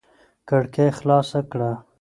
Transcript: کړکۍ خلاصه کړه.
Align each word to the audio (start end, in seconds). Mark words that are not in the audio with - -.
کړکۍ 0.49 0.89
خلاصه 0.97 1.39
کړه. 1.51 1.71